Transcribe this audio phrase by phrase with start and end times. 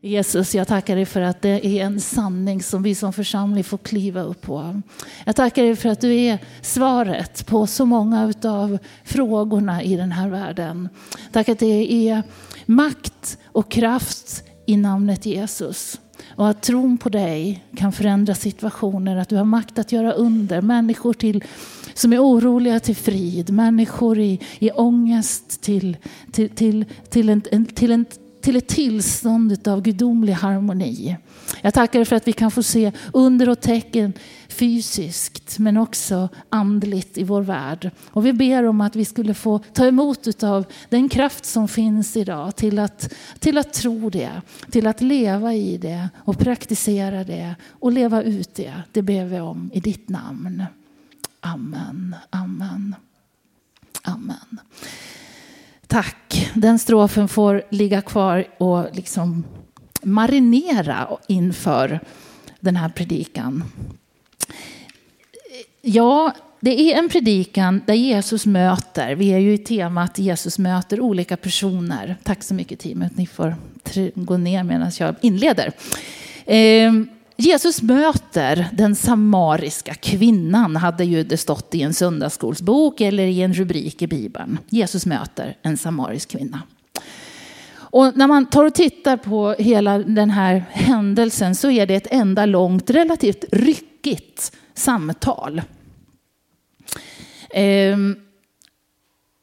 [0.00, 3.78] Jesus, jag tackar dig för att det är en sanning som vi som församling får
[3.78, 4.82] kliva upp på.
[5.24, 10.12] Jag tackar dig för att du är svaret på så många av frågorna i den
[10.12, 10.88] här världen.
[11.32, 12.22] Tack att det är
[12.66, 16.00] makt och kraft i namnet Jesus.
[16.28, 20.60] Och att tron på dig kan förändra situationer, att du har makt att göra under.
[20.62, 21.44] Människor till,
[21.94, 25.96] som är oroliga till frid, människor i, i ångest till,
[26.32, 28.06] till, till, till, en, till en
[28.40, 31.16] till ett tillstånd av gudomlig harmoni.
[31.62, 34.12] Jag tackar för att vi kan få se under och tecken
[34.48, 37.90] fysiskt men också andligt i vår värld.
[38.10, 42.16] Och vi ber om att vi skulle få ta emot av den kraft som finns
[42.16, 47.54] idag till att, till att tro det, till att leva i det och praktisera det
[47.70, 48.74] och leva ut det.
[48.92, 50.64] Det ber vi om i ditt namn.
[51.40, 52.94] Amen, amen,
[54.02, 54.60] amen.
[55.88, 56.50] Tack.
[56.54, 59.44] Den strofen får ligga kvar och liksom
[60.02, 62.00] marinera inför
[62.60, 63.64] den här predikan.
[65.82, 71.00] Ja, det är en predikan där Jesus möter, vi är ju i temat Jesus möter
[71.00, 72.16] olika personer.
[72.22, 73.56] Tack så mycket teamet, ni får
[74.14, 75.72] gå ner medan jag inleder.
[76.46, 77.08] Ehm,
[77.40, 83.54] Jesus möter den samariska kvinnan, hade ju det stått i en söndagsskolsbok eller i en
[83.54, 84.58] rubrik i Bibeln.
[84.68, 86.62] Jesus möter en samarisk kvinna.
[87.90, 92.08] Och när man tar och tittar på hela den här händelsen så är det ett
[92.10, 95.62] enda långt, relativt ryckigt samtal.
[97.50, 98.16] Ehm,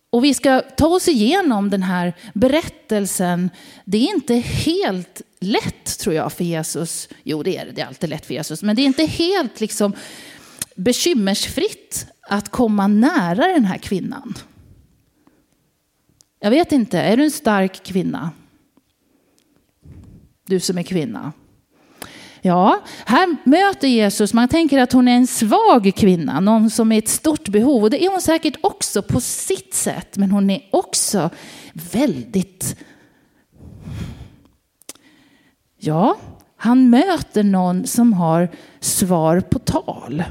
[0.10, 3.50] och vi ska ta oss igenom den här berättelsen.
[3.86, 7.10] Det är inte helt lätt tror jag för Jesus.
[7.24, 7.72] Jo, det är det.
[7.72, 8.64] Det är alltid lätt för Jesus.
[8.64, 9.94] Men det är inte helt liksom
[10.76, 14.34] bekymmersfritt att komma nära den här kvinnan.
[16.40, 18.32] Jag vet inte, är du en stark kvinna?
[20.48, 21.34] Du som är kvinna.
[22.42, 26.98] Ja, här möter Jesus, man tänker att hon är en svag kvinna, någon som är
[26.98, 27.84] ett stort behov.
[27.84, 31.30] Och det är hon säkert också på sitt sätt, men hon är också
[31.74, 32.76] väldigt
[35.86, 36.18] Ja,
[36.58, 40.24] han möter någon som har svar på tal.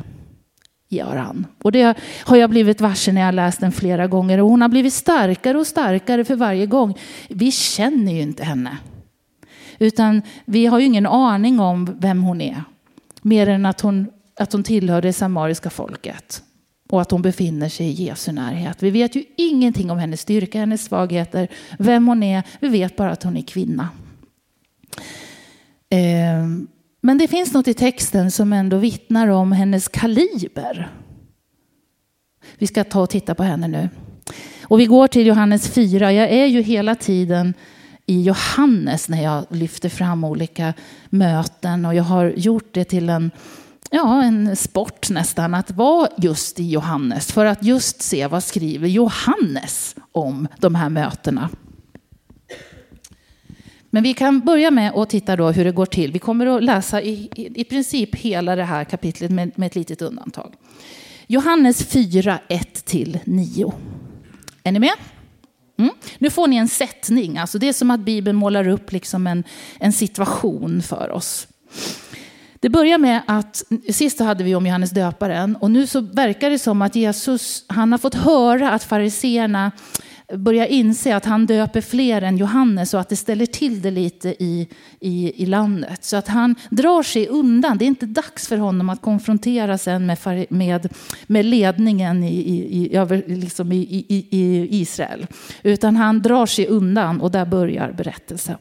[0.89, 1.47] Gör han.
[1.63, 4.41] Och det har jag blivit varse när jag läst den flera gånger.
[4.41, 6.99] Och hon har blivit starkare och starkare för varje gång.
[7.29, 8.79] Vi känner ju inte henne.
[9.79, 12.65] Utan vi har ju ingen aning om vem hon är.
[13.23, 16.43] Mer än att hon, att hon tillhör det samariska folket.
[16.91, 18.83] Och att hon befinner sig i Jesu närhet.
[18.83, 21.49] Vi vet ju ingenting om hennes styrka, hennes svagheter,
[21.79, 22.43] vem hon är.
[22.61, 23.89] Vi vet bara att hon är kvinna.
[25.95, 26.69] Ehm,
[27.01, 30.91] men det finns något i texten som ändå vittnar om hennes kaliber.
[32.59, 33.89] Vi ska ta och titta på henne nu.
[34.63, 36.13] Och vi går till Johannes 4.
[36.13, 37.55] Jag är ju hela tiden
[38.07, 40.75] i Johannes när jag lyfter fram olika
[41.11, 43.31] möten och jag har gjort det till en,
[43.91, 48.89] ja, en sport nästan att vara just i Johannes för att just se vad skriver
[48.89, 51.49] Johannes om de här mötena.
[53.95, 56.13] Men vi kan börja med att titta då hur det går till.
[56.13, 59.75] Vi kommer att läsa i, i, i princip hela det här kapitlet med, med ett
[59.75, 60.55] litet undantag.
[61.27, 63.73] Johannes 4, 1-9.
[64.63, 64.93] Är ni med?
[65.79, 65.91] Mm.
[66.19, 67.39] Nu får ni en sättning.
[67.39, 69.45] Alltså det är som att Bibeln målar upp liksom en,
[69.81, 71.49] en situation för oss.
[72.61, 73.63] Det börjar med att,
[73.93, 77.93] sist hade vi om Johannes döparen och nu så verkar det som att Jesus, han
[77.93, 79.73] har fått höra att fariseerna
[80.33, 84.29] börjar inse att han döper fler än Johannes och att det ställer till det lite
[84.29, 84.69] i,
[85.01, 86.05] i, i landet.
[86.05, 87.79] Så att han drar sig undan.
[87.79, 90.93] Det är inte dags för honom att konfrontera sen med, med,
[91.27, 95.27] med ledningen i, i, i, liksom i, i, i Israel.
[95.63, 98.59] Utan han drar sig undan och där börjar berättelsen.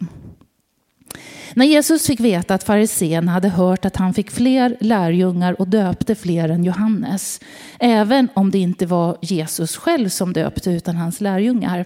[1.56, 6.16] När Jesus fick veta att farisén hade hört att han fick fler lärjungar och döpte
[6.16, 7.40] fler än Johannes,
[7.80, 11.86] även om det inte var Jesus själv som döpte utan hans lärjungar,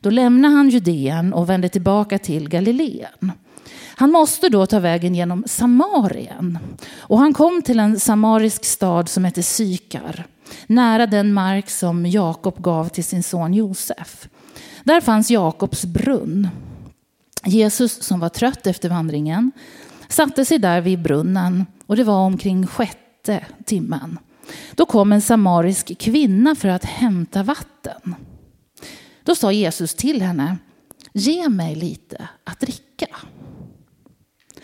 [0.00, 3.32] då lämnade han Judeen och vände tillbaka till Galileen.
[3.94, 6.58] Han måste då ta vägen genom Samarien.
[6.94, 10.26] Och han kom till en samarisk stad som hette Sykar,
[10.66, 14.28] nära den mark som Jakob gav till sin son Josef.
[14.84, 16.48] Där fanns Jakobs brunn.
[17.44, 19.52] Jesus som var trött efter vandringen
[20.08, 24.18] satte sig där vid brunnen och det var omkring sjätte timmen.
[24.74, 28.14] Då kom en samarisk kvinna för att hämta vatten.
[29.24, 30.56] Då sa Jesus till henne,
[31.12, 33.06] ge mig lite att dricka.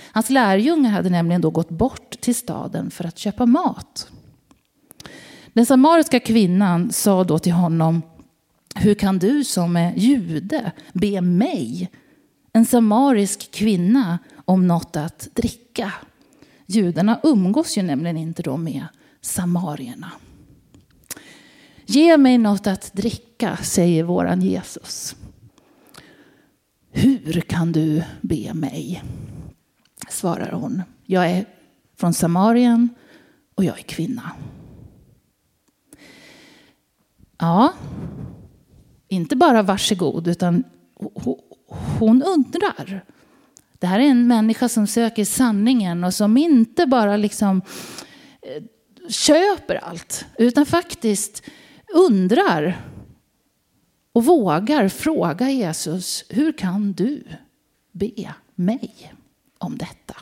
[0.01, 4.11] Hans lärjungar hade nämligen då gått bort till staden för att köpa mat.
[5.53, 8.03] Den samariska kvinnan sa då till honom,
[8.75, 11.91] hur kan du som är jude be mig
[12.53, 15.93] en samarisk kvinna om något att dricka.
[16.67, 18.87] Judarna umgås ju nämligen inte då med
[19.21, 20.13] samarierna.
[21.87, 25.17] Ge mig något att dricka, säger våran Jesus.
[26.91, 29.03] Hur kan du be mig?
[30.09, 30.83] svarar hon.
[31.07, 31.47] Jag är
[31.97, 32.89] från Samarien
[33.55, 34.31] och jag är kvinna.
[37.39, 37.73] Ja,
[39.09, 40.65] inte bara varsågod, utan
[41.69, 43.05] hon undrar.
[43.79, 47.63] Det här är en människa som söker sanningen och som inte bara liksom
[48.43, 48.63] eh,
[49.09, 51.43] köper allt, utan faktiskt
[51.95, 52.81] undrar
[54.13, 57.25] och vågar fråga Jesus, hur kan du
[57.93, 59.13] be mig
[59.59, 60.15] om detta?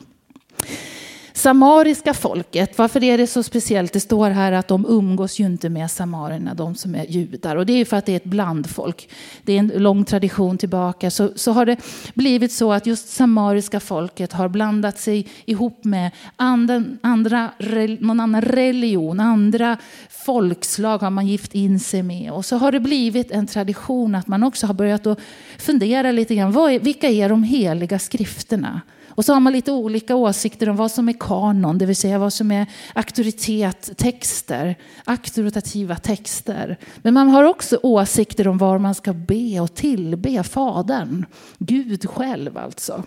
[1.37, 3.93] Samariska folket, varför är det så speciellt?
[3.93, 7.55] Det står här att de umgås ju inte med samarierna, de som är judar.
[7.55, 9.09] Och det är för att det är ett blandfolk.
[9.43, 11.11] Det är en lång tradition tillbaka.
[11.11, 11.77] Så, så har det
[12.13, 17.51] blivit så att just samariska folket har blandat sig ihop med anden, andra,
[17.99, 19.77] någon annan religion, andra
[20.09, 22.31] folkslag har man gift in sig med.
[22.31, 25.19] Och så har det blivit en tradition att man också har börjat att
[25.57, 26.51] fundera lite grann.
[26.51, 28.81] Vad är, vilka är de heliga skrifterna?
[29.17, 32.19] Och så har man lite olika åsikter om vad som är kanon, det vill säga
[32.19, 34.75] vad som är auktoritet, texter,
[35.05, 36.77] auktoritativa texter.
[36.97, 41.25] Men man har också åsikter om var man ska be och tillbe Fadern,
[41.57, 43.03] Gud själv alltså.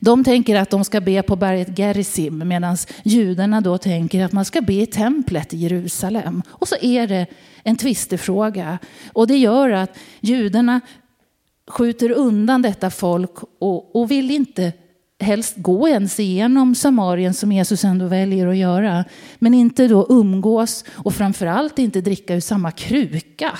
[0.00, 4.44] De tänker att de ska be på berget Gerizim medan judarna då tänker att man
[4.44, 6.42] ska be i templet i Jerusalem.
[6.48, 7.26] Och så är det
[7.62, 8.78] en tvistefråga.
[9.12, 10.80] Och det gör att judarna
[11.66, 14.72] skjuter undan detta folk och, och vill inte
[15.20, 19.04] helst gå ens igenom Samarien som Jesus ändå väljer att göra.
[19.38, 23.58] Men inte då umgås och framförallt inte dricka ur samma kruka.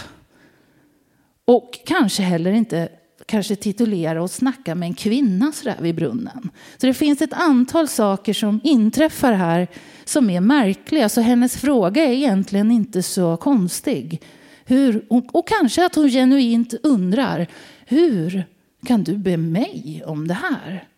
[1.45, 2.89] Och kanske heller inte
[3.27, 6.51] kanske titulera och snacka med en kvinna sådär vid brunnen.
[6.77, 9.69] Så det finns ett antal saker som inträffar här
[10.05, 11.09] som är märkliga.
[11.09, 14.23] Så hennes fråga är egentligen inte så konstig.
[14.65, 17.47] Hur, och kanske att hon genuint undrar
[17.89, 18.45] hur
[18.87, 20.89] kan du be mig om det här?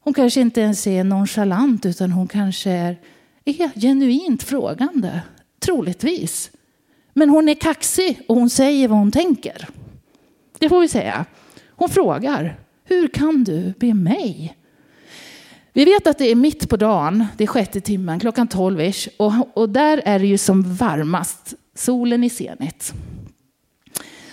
[0.00, 2.96] Hon kanske inte ens är nonchalant utan hon kanske är,
[3.44, 5.20] är genuint frågande.
[5.58, 6.50] Troligtvis.
[7.12, 9.68] Men hon är kaxig och hon säger vad hon tänker.
[10.58, 11.24] Det får vi säga.
[11.68, 14.56] Hon frågar, hur kan du be mig?
[15.72, 19.32] Vi vet att det är mitt på dagen, det är sjätte timmen, klockan tolv och,
[19.54, 22.94] och där är det ju som varmast, solen i zenit.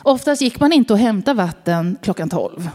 [0.04, 2.70] Oftast gick man inte och hämtade vatten klockan tolv.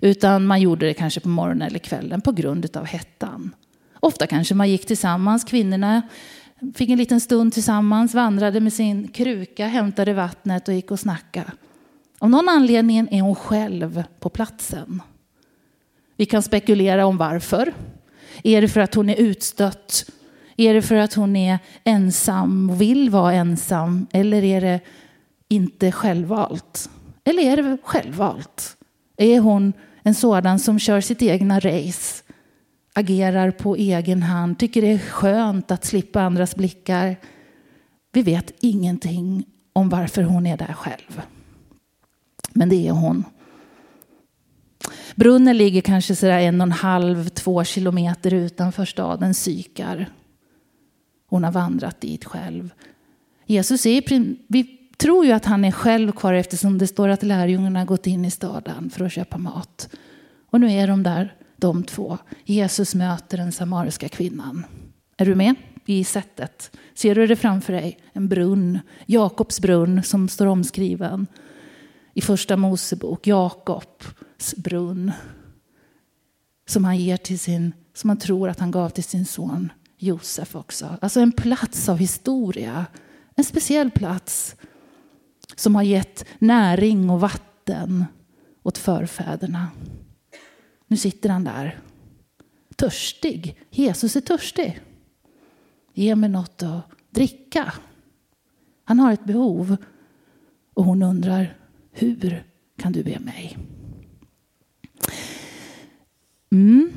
[0.00, 3.54] Utan man gjorde det kanske på morgonen eller kvällen på grund av hettan.
[4.00, 6.02] Ofta kanske man gick tillsammans, kvinnorna
[6.74, 11.52] fick en liten stund tillsammans, vandrade med sin kruka, hämtade vattnet och gick och snackade.
[12.18, 15.02] Av någon anledning är hon själv på platsen.
[16.16, 17.74] Vi kan spekulera om varför.
[18.42, 20.10] Är det för att hon är utstött?
[20.56, 24.06] Är det för att hon är ensam och vill vara ensam?
[24.12, 24.80] Eller är det
[25.50, 26.90] inte självvalt?
[27.24, 28.76] Eller är det självvalt?
[29.16, 32.22] Är hon en sådan som kör sitt egna race,
[32.94, 37.16] agerar på egen hand, tycker det är skönt att slippa andras blickar?
[38.12, 41.22] Vi vet ingenting om varför hon är där själv.
[42.52, 43.24] Men det är hon.
[45.14, 50.06] Brunnen ligger kanske sådär en och en halv, två kilometer utanför staden Sykar.
[51.26, 52.70] Hon har vandrat dit själv.
[53.46, 54.02] Jesus är, i
[55.00, 58.24] tror ju att han är själv kvar eftersom det står att lärjungarna har gått in
[58.24, 59.88] i staden för att köpa mat.
[60.50, 62.18] Och nu är de där, de två.
[62.44, 64.66] Jesus möter den samariska kvinnan.
[65.16, 65.54] Är du med
[65.86, 66.76] i sättet?
[66.94, 67.98] Ser du det framför dig?
[68.12, 71.26] En brunn, Jakobs brunn som står omskriven
[72.14, 73.26] i första Mosebok.
[73.26, 75.12] Jakobs brunn.
[76.66, 80.56] Som han ger till sin, som han tror att han gav till sin son Josef
[80.56, 80.96] också.
[81.00, 82.86] Alltså en plats av historia.
[83.36, 84.56] En speciell plats
[85.56, 88.04] som har gett näring och vatten
[88.62, 89.68] åt förfäderna.
[90.86, 91.78] Nu sitter han där,
[92.76, 93.60] törstig.
[93.70, 94.80] Jesus är törstig.
[95.94, 97.72] Ge mig något att dricka.
[98.84, 99.76] Han har ett behov
[100.74, 101.56] och hon undrar,
[101.92, 102.44] hur
[102.76, 103.58] kan du be mig?
[106.50, 106.92] Mm.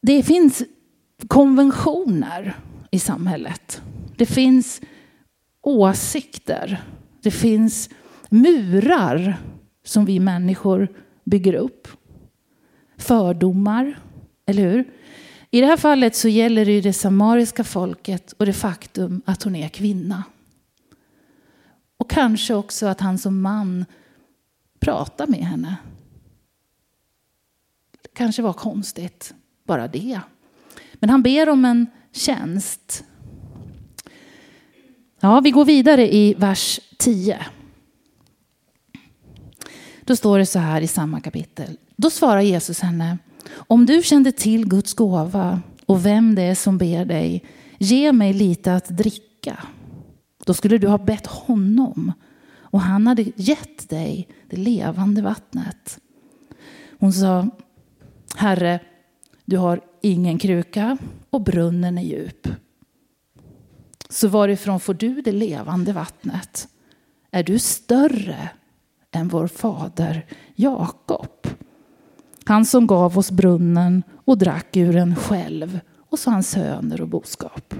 [0.00, 0.62] Det finns
[1.28, 2.56] konventioner
[2.94, 3.82] i samhället.
[4.16, 4.80] Det finns
[5.62, 6.84] åsikter.
[7.22, 7.90] Det finns
[8.28, 9.36] murar
[9.84, 10.88] som vi människor
[11.24, 11.88] bygger upp.
[12.96, 13.98] Fördomar,
[14.46, 14.92] eller hur?
[15.50, 19.56] I det här fallet så gäller det det samariska folket och det faktum att hon
[19.56, 20.24] är kvinna.
[21.96, 23.84] Och kanske också att han som man
[24.80, 25.76] pratar med henne.
[28.02, 29.34] Det kanske var konstigt,
[29.64, 30.20] bara det.
[30.94, 33.04] Men han ber om en tjänst.
[35.20, 37.46] Ja, vi går vidare i vers 10.
[40.04, 41.78] Då står det så här i samma kapitel.
[41.96, 43.18] Då svarar Jesus henne.
[43.54, 47.44] Om du kände till Guds gåva och vem det är som ber dig,
[47.78, 49.58] ge mig lite att dricka.
[50.46, 52.12] Då skulle du ha bett honom
[52.56, 55.98] och han hade gett dig det levande vattnet.
[56.98, 57.48] Hon sa,
[58.36, 58.80] Herre,
[59.44, 60.98] du har ingen kruka
[61.30, 62.48] och brunnen är djup.
[64.08, 66.68] Så varifrån får du det levande vattnet?
[67.30, 68.48] Är du större
[69.10, 71.48] än vår fader Jakob?
[72.44, 77.08] Han som gav oss brunnen och drack ur den själv och så hans söner och
[77.08, 77.74] boskap.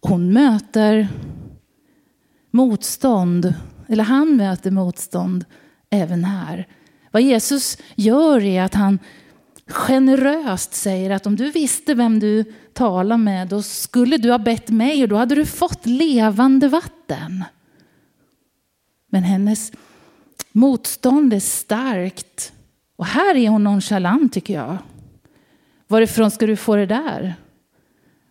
[0.00, 1.08] Hon möter
[2.50, 3.54] motstånd,
[3.88, 5.44] eller han möter motstånd
[5.90, 6.68] även här.
[7.10, 8.98] Vad Jesus gör är att han
[9.66, 14.68] generöst säger att om du visste vem du talar med då skulle du ha bett
[14.68, 17.44] mig och då hade du fått levande vatten.
[19.08, 19.72] Men hennes
[20.52, 22.52] motstånd är starkt.
[22.96, 24.78] Och här är hon nonchalant tycker jag.
[25.86, 27.34] Varifrån ska du få det där?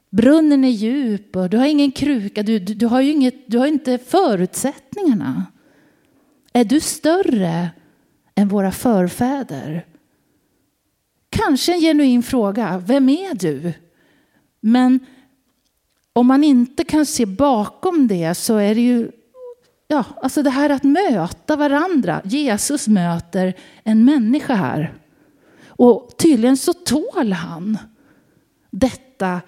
[0.10, 3.58] Brunnen är djup och du har ingen kruka, du, du, du har ju inget, du
[3.58, 5.46] har inte förutsättningarna.
[6.54, 7.70] Är du större
[8.36, 9.86] än våra förfäder?
[11.46, 13.74] Kanske en genuin fråga, vem är du?
[14.60, 15.00] Men
[16.14, 19.12] om man inte kan se bakom det så är det ju
[19.88, 22.22] ja, alltså det här att möta varandra.
[22.24, 24.94] Jesus möter en människa här.
[25.68, 27.78] Och tydligen så tål han
[28.70, 29.42] detta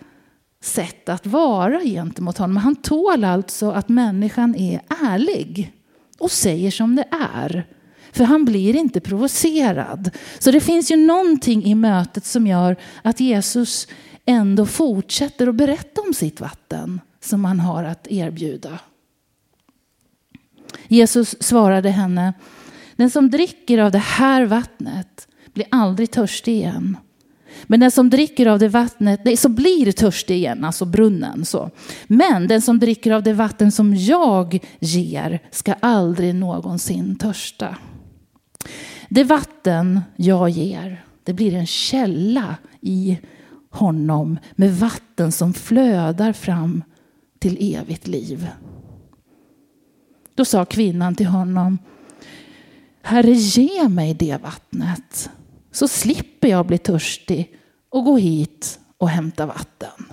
[0.61, 2.57] sätt att vara gentemot honom.
[2.57, 5.73] Han tål alltså att människan är ärlig
[6.19, 7.67] och säger som det är.
[8.13, 10.09] För han blir inte provocerad.
[10.39, 13.87] Så det finns ju någonting i mötet som gör att Jesus
[14.25, 18.79] ändå fortsätter att berätta om sitt vatten som han har att erbjuda.
[20.87, 22.33] Jesus svarade henne,
[22.95, 26.97] den som dricker av det här vattnet blir aldrig törstig igen.
[27.63, 31.45] Men den som dricker av det vattnet, nej, så blir törstig igen, alltså brunnen.
[31.45, 31.69] Så.
[32.07, 37.75] Men den som dricker av det vatten som jag ger ska aldrig någonsin törsta.
[39.09, 43.17] Det vatten jag ger, det blir en källa i
[43.69, 46.83] honom med vatten som flödar fram
[47.39, 48.47] till evigt liv.
[50.35, 51.77] Då sa kvinnan till honom,
[53.01, 55.29] Herre ge mig det vattnet
[55.71, 57.55] så slipper jag bli törstig
[57.89, 60.05] och gå hit och hämta vatten.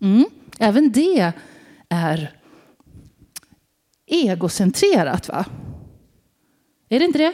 [0.00, 0.24] Mm.
[0.58, 1.32] Även det
[1.88, 2.37] är
[4.08, 5.44] egocentrerat va?
[6.88, 7.32] Är det inte det?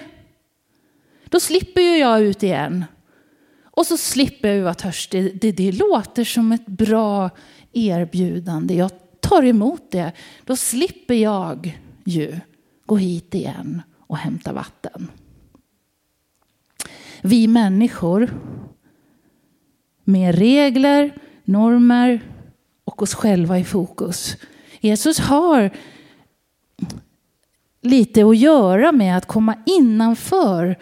[1.25, 2.85] Då slipper ju jag ut igen.
[3.65, 5.41] Och så slipper jag vara törstig.
[5.41, 7.31] Det, det låter som ett bra
[7.73, 8.75] erbjudande.
[8.75, 8.91] Jag
[9.21, 10.13] tar emot det.
[10.45, 12.41] Då slipper jag ju
[12.87, 15.11] gå hit igen och hämta vatten.
[17.23, 18.31] Vi människor
[20.05, 22.21] med regler, normer
[22.85, 24.37] och oss själva i fokus.
[24.81, 25.71] Jesus har
[27.85, 30.77] lite att göra med att komma innanför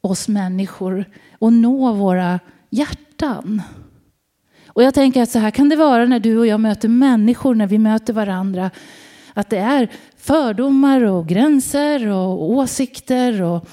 [0.00, 1.04] oss människor
[1.38, 3.62] och nå våra hjärtan.
[4.66, 7.54] Och jag tänker att så här kan det vara när du och jag möter människor,
[7.54, 8.70] när vi möter varandra.
[9.34, 13.68] Att det är fördomar och gränser och åsikter och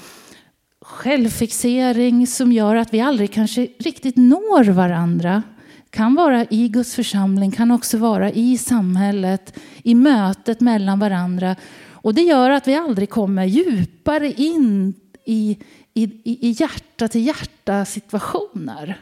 [0.80, 5.42] självfixering som gör att vi aldrig kanske riktigt når varandra.
[5.90, 11.56] Kan vara i Guds församling, kan också vara i samhället, i mötet mellan varandra.
[12.02, 14.94] Och det gör att vi aldrig kommer djupare in
[15.24, 15.58] i,
[15.94, 19.00] i, i hjärta till hjärta situationer.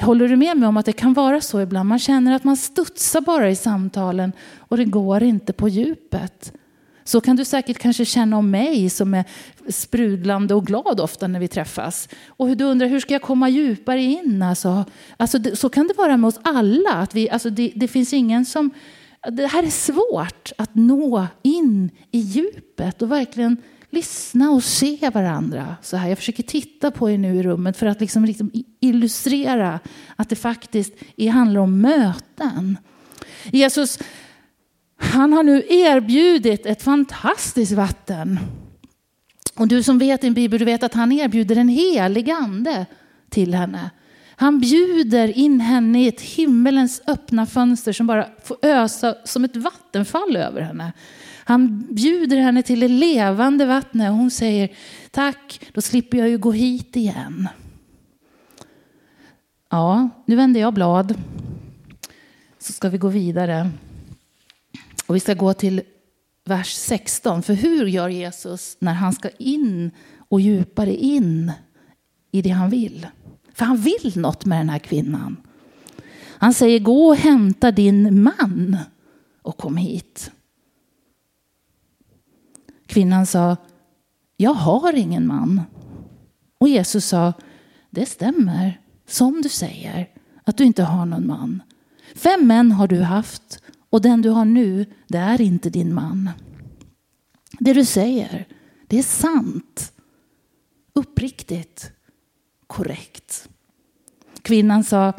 [0.00, 1.88] Håller du med mig om att det kan vara så ibland?
[1.88, 6.52] Man känner att man studsar bara i samtalen och det går inte på djupet.
[7.04, 9.24] Så kan du säkert kanske känna om mig som är
[9.68, 12.08] sprudlande och glad ofta när vi träffas.
[12.26, 14.42] Och du undrar hur ska jag komma djupare in?
[14.42, 14.84] Alltså,
[15.16, 16.92] alltså så kan det vara med oss alla.
[16.92, 18.70] Att vi, alltså det, det finns ingen som...
[19.30, 23.56] Det här är svårt att nå in i djupet och verkligen
[23.90, 25.76] lyssna och se varandra.
[25.82, 26.08] Så här.
[26.08, 28.50] Jag försöker titta på er nu i rummet för att liksom, liksom
[28.80, 29.80] illustrera
[30.16, 30.92] att det faktiskt
[31.32, 32.78] handlar om möten.
[33.44, 33.98] Jesus
[35.02, 38.38] han har nu erbjudit ett fantastiskt vatten.
[39.54, 42.86] Och du som vet din bibel, du vet att han erbjuder en helig ande
[43.30, 43.90] till henne.
[44.42, 49.56] Han bjuder in henne i ett himmelens öppna fönster som bara får ösa som ett
[49.56, 50.92] vattenfall över henne.
[51.44, 54.68] Han bjuder henne till det levande vattnet och hon säger
[55.10, 57.48] tack, då slipper jag ju gå hit igen.
[59.70, 61.14] Ja, nu vänder jag blad.
[62.58, 63.70] Så ska vi gå vidare.
[65.06, 65.82] Och vi ska gå till
[66.44, 67.42] vers 16.
[67.42, 69.90] För hur gör Jesus när han ska in
[70.28, 71.52] och djupare in
[72.30, 73.06] i det han vill?
[73.54, 75.36] För han vill något med den här kvinnan.
[76.38, 78.76] Han säger gå och hämta din man
[79.42, 80.30] och kom hit.
[82.86, 83.56] Kvinnan sa
[84.36, 85.60] jag har ingen man.
[86.58, 87.32] Och Jesus sa
[87.90, 90.10] det stämmer som du säger
[90.44, 91.62] att du inte har någon man.
[92.14, 96.30] Fem män har du haft och den du har nu det är inte din man.
[97.58, 98.46] Det du säger
[98.86, 99.92] det är sant,
[100.92, 101.92] uppriktigt,
[102.72, 103.48] korrekt.
[104.42, 105.12] Kvinnan sa,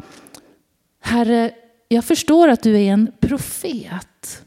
[1.00, 1.50] Herre,
[1.88, 4.44] jag förstår att du är en profet.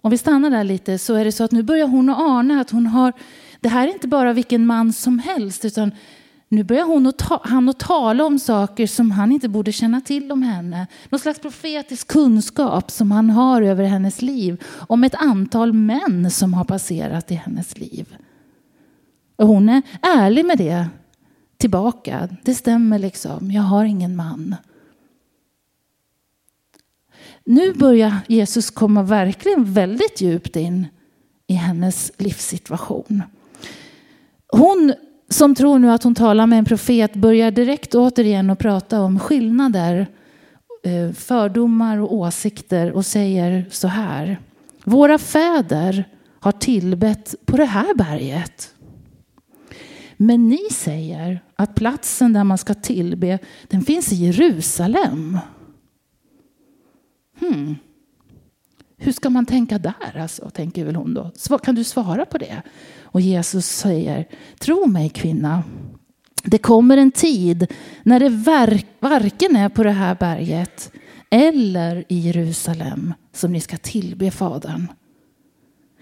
[0.00, 2.60] Om vi stannar där lite så är det så att nu börjar hon att ana
[2.60, 3.12] att hon har,
[3.60, 5.92] det här är inte bara vilken man som helst utan
[6.48, 10.00] nu börjar hon att ta, han att tala om saker som han inte borde känna
[10.00, 10.86] till om henne.
[11.08, 14.62] Någon slags profetisk kunskap som han har över hennes liv.
[14.88, 18.16] Om ett antal män som har passerat i hennes liv.
[19.36, 20.88] Och hon är ärlig med det
[21.56, 22.28] tillbaka.
[22.42, 24.56] Det stämmer liksom, jag har ingen man.
[27.44, 30.86] Nu börjar Jesus komma verkligen väldigt djupt in
[31.46, 33.22] i hennes livssituation.
[34.48, 34.94] Hon
[35.28, 39.18] som tror nu att hon talar med en profet börjar direkt återigen att prata om
[39.18, 40.06] skillnader,
[40.82, 44.38] eh, fördomar och åsikter och säger så här.
[44.84, 46.04] Våra fäder
[46.40, 48.74] har tillbett på det här berget.
[50.16, 55.38] Men ni säger att platsen där man ska tillbe, den finns i Jerusalem.
[57.40, 57.76] Hmm.
[58.96, 61.58] Hur ska man tänka där, alltså, tänker väl hon då.
[61.58, 62.62] Kan du svara på det?
[63.02, 65.64] Och Jesus säger, tro mig kvinna,
[66.44, 68.28] det kommer en tid när det
[69.00, 70.92] varken är på det här berget
[71.30, 74.86] eller i Jerusalem som ni ska tillbe Fadern.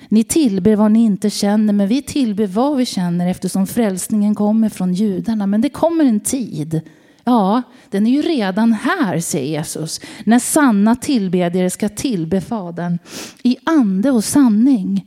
[0.08, 4.68] Ni tillber vad ni inte känner, men vi tillber vad vi känner eftersom frälsningen kommer
[4.68, 5.46] från judarna.
[5.46, 6.80] Men det kommer en tid,
[7.24, 12.98] ja, den är ju redan här, säger Jesus, när sanna tillbedjare ska tillbe Fadern
[13.42, 15.06] i ande och sanning.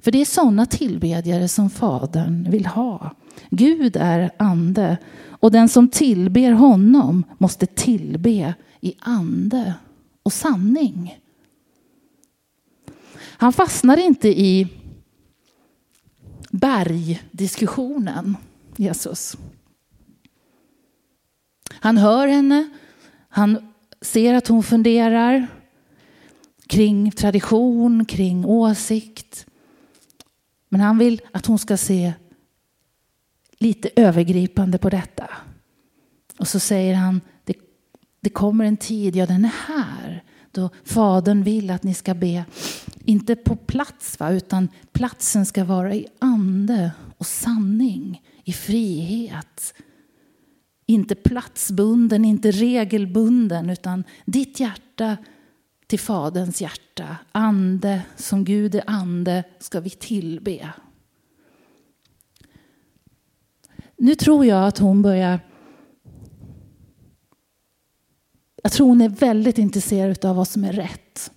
[0.00, 3.14] För det är sådana tillbedjare som Fadern vill ha.
[3.50, 4.96] Gud är ande
[5.28, 9.74] och den som tillber honom måste tillbe i ande
[10.22, 11.16] och sanning.
[13.40, 14.68] Han fastnar inte i
[16.50, 18.36] bergdiskussionen,
[18.76, 19.36] Jesus.
[21.70, 22.70] Han hör henne,
[23.28, 25.46] han ser att hon funderar
[26.66, 29.46] kring tradition, kring åsikt.
[30.68, 32.12] Men han vill att hon ska se
[33.58, 35.30] lite övergripande på detta.
[36.38, 37.54] Och så säger han, det,
[38.20, 42.44] det kommer en tid, ja den är här, då Fadern vill att ni ska be,
[43.04, 49.74] inte på plats, va, utan platsen ska vara i ande och sanning, i frihet.
[50.86, 55.16] Inte platsbunden, inte regelbunden, utan ditt hjärta
[55.86, 57.16] till Faderns hjärta.
[57.32, 60.72] Ande, som Gud är ande, ska vi tillbe.
[63.96, 65.40] Nu tror jag att hon börjar
[68.62, 71.30] jag tror hon är väldigt intresserad av vad som är rätt.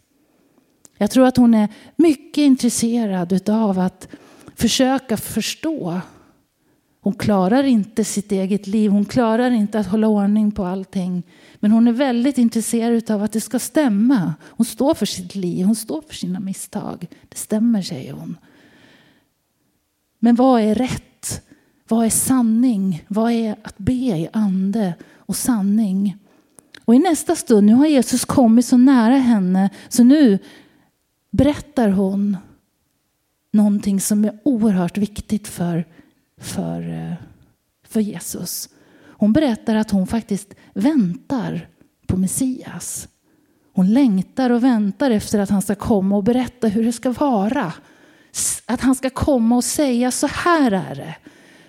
[1.03, 4.07] Jag tror att hon är mycket intresserad av att
[4.55, 6.01] försöka förstå.
[7.01, 11.23] Hon klarar inte sitt eget liv, hon klarar inte att hålla ordning på allting.
[11.55, 14.33] Men hon är väldigt intresserad av att det ska stämma.
[14.49, 17.07] Hon står för sitt liv, hon står för sina misstag.
[17.29, 18.37] Det stämmer, säger hon.
[20.19, 21.41] Men vad är rätt?
[21.87, 23.03] Vad är sanning?
[23.07, 26.17] Vad är att be i ande och sanning?
[26.85, 30.39] Och i nästa stund, nu har Jesus kommit så nära henne, så nu
[31.33, 32.37] berättar hon
[33.51, 35.85] någonting som är oerhört viktigt för,
[36.37, 37.13] för, eh,
[37.87, 38.69] för Jesus.
[39.01, 41.67] Hon berättar att hon faktiskt väntar
[42.07, 43.07] på Messias.
[43.73, 47.73] Hon längtar och väntar efter att han ska komma och berätta hur det ska vara.
[48.65, 51.15] Att han ska komma och säga så här är det.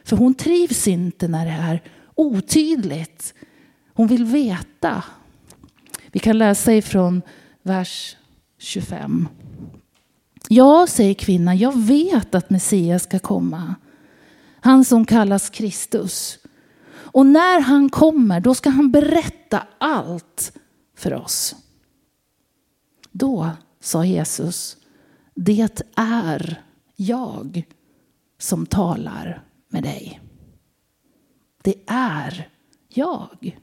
[0.05, 1.83] För hon trivs inte när det är
[2.14, 3.35] otydligt.
[3.94, 5.05] Hon vill veta.
[6.12, 7.22] Vi kan läsa ifrån
[7.62, 8.16] vers
[8.59, 9.29] 25.
[10.48, 13.74] Ja, säger kvinnan, jag vet att Messias ska komma.
[14.61, 16.38] Han som kallas Kristus.
[16.88, 20.52] Och när han kommer, då ska han berätta allt
[20.96, 21.54] för oss.
[23.11, 24.76] Då sa Jesus,
[25.35, 26.62] det är
[26.96, 27.64] jag
[28.38, 30.20] som talar med dig.
[31.62, 32.48] Det är
[32.88, 33.59] jag.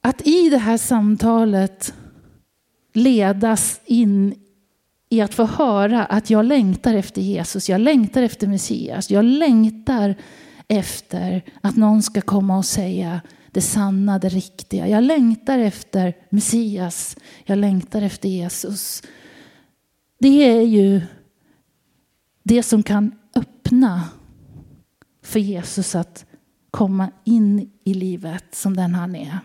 [0.00, 1.94] Att i det här samtalet
[2.92, 4.34] ledas in
[5.08, 10.14] i att få höra att jag längtar efter Jesus, jag längtar efter Messias, jag längtar
[10.68, 13.20] efter att någon ska komma och säga
[13.52, 14.88] det sanna, det riktiga.
[14.88, 19.02] Jag längtar efter Messias, jag längtar efter Jesus.
[20.18, 21.00] Det är ju
[22.42, 24.04] det som kan öppna
[25.22, 26.26] för Jesus att
[26.70, 29.38] komma in i livet som den han är.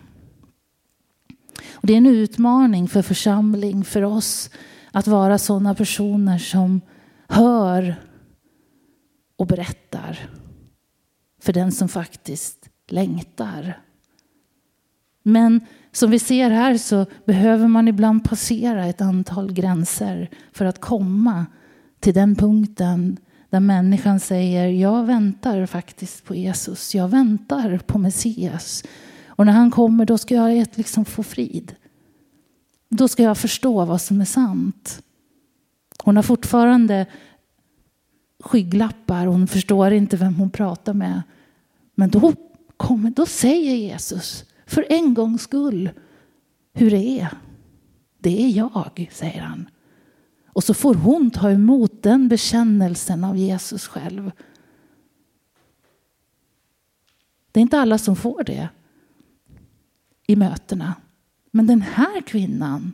[1.85, 4.49] Och det är en utmaning för församling, för oss,
[4.91, 6.81] att vara sådana personer som
[7.27, 7.95] hör
[9.37, 10.29] och berättar
[11.41, 13.81] för den som faktiskt längtar.
[15.23, 20.81] Men som vi ser här så behöver man ibland passera ett antal gränser för att
[20.81, 21.45] komma
[21.99, 23.17] till den punkten
[23.49, 28.83] där människan säger jag väntar faktiskt på Jesus, jag väntar på Messias.
[29.35, 31.75] Och när han kommer då ska jag liksom få frid.
[32.89, 35.03] Då ska jag förstå vad som är sant.
[36.03, 37.05] Hon har fortfarande
[38.39, 41.21] skygglappar, hon förstår inte vem hon pratar med.
[41.95, 42.33] Men då,
[42.77, 45.89] kommer, då säger Jesus, för en gångs skull,
[46.73, 47.29] hur det är.
[48.17, 49.69] Det är jag, säger han.
[50.47, 54.31] Och så får hon ta emot den bekännelsen av Jesus själv.
[57.51, 58.69] Det är inte alla som får det
[60.27, 60.93] i mötena.
[61.51, 62.93] Men den här kvinnan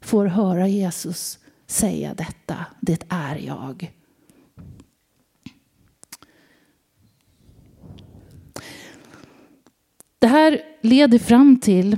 [0.00, 2.56] får höra Jesus säga detta.
[2.80, 3.92] Det är jag.
[10.18, 11.96] Det här leder fram till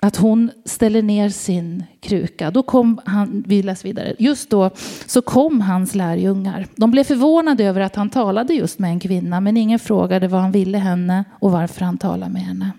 [0.00, 2.50] att hon ställer ner sin kruka.
[2.50, 4.14] Då kom han, vi läser vidare.
[4.18, 4.70] Just då
[5.06, 6.66] så kom hans lärjungar.
[6.76, 10.40] De blev förvånade över att han talade just med en kvinna men ingen frågade vad
[10.40, 12.72] han ville henne och varför han talade med henne.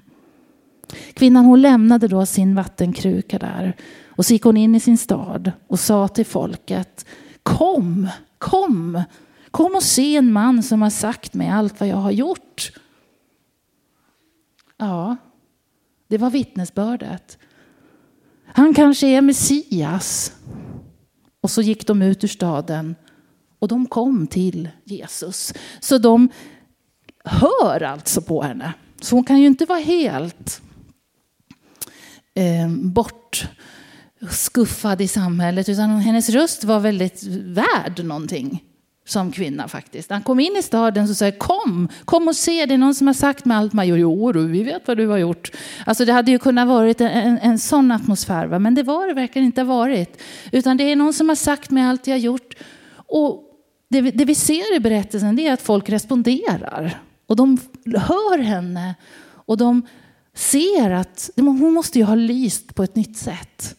[1.14, 3.76] Kvinnan hon lämnade då sin vattenkruka där
[4.08, 7.06] och så gick hon in i sin stad och sa till folket
[7.44, 9.04] Kom, kom,
[9.52, 12.72] kom och se en man som har sagt mig allt vad jag har gjort.
[14.78, 15.16] Ja,
[16.08, 17.38] det var vittnesbördet.
[18.46, 20.34] Han kanske är Messias.
[21.42, 22.96] Och så gick de ut ur staden
[23.60, 25.54] och de kom till Jesus.
[25.80, 26.30] Så de
[27.24, 28.74] hör alltså på henne.
[29.02, 30.62] Så hon kan ju inte vara helt
[32.34, 38.64] eh, bortskuffad i samhället utan hennes röst var väldigt värd någonting
[39.06, 40.10] som kvinna faktiskt.
[40.10, 43.08] Han kom in i staden och sa kom, kom och se, det är någon som
[43.08, 43.98] har sagt med allt man gör.
[43.98, 45.52] Jo, vi vet vad du har gjort.
[45.86, 48.60] Alltså det hade ju kunnat varit en, en, en sån atmosfär, va?
[48.60, 50.22] men det var det verkligen inte varit.
[50.52, 52.54] Utan det är någon som har sagt med allt jag har gjort.
[52.96, 53.44] Och
[53.90, 57.02] det, det vi ser i berättelsen det är att folk responderar.
[57.28, 58.96] Och de hör henne
[59.46, 59.82] och de
[60.36, 63.76] ser att hon måste ju ha lyst på ett nytt sätt.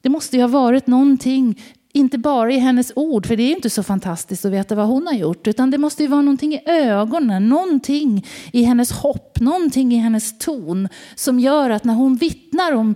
[0.00, 1.62] Det måste ju ha varit någonting
[1.96, 5.06] inte bara i hennes ord, för det är inte så fantastiskt att veta vad hon
[5.06, 9.92] har gjort, utan det måste ju vara någonting i ögonen, någonting i hennes hopp, någonting
[9.92, 12.94] i hennes ton som gör att när hon vittnar om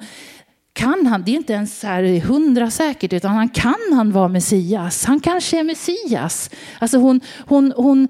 [0.73, 5.05] kan han, det är inte ens här hundra säkert, utan han kan han vara Messias.
[5.05, 6.51] Han kanske är Messias.
[6.79, 8.09] Alltså hon, hon, hon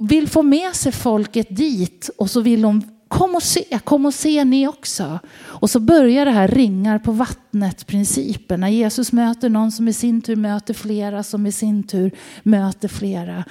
[0.00, 4.14] vill få med sig folket dit och så vill hon Kom och se, kom och
[4.14, 5.18] se ni också.
[5.38, 8.60] Och så börjar det här ringar på vattnet-principen.
[8.60, 12.10] När Jesus möter någon som i sin tur möter flera, som i sin tur
[12.42, 13.44] möter flera.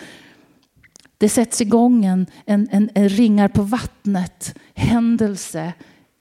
[1.17, 5.73] Det sätts igång en, en, en, en ringar på vattnet händelse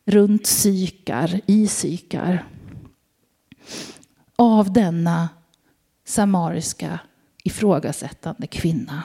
[0.05, 2.45] runt Sykar, i Sykar.
[4.37, 5.29] Av denna
[6.05, 6.99] samariska
[7.45, 9.03] ifrågasättande kvinna.